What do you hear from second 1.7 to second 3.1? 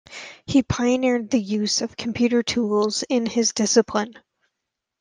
of computer tools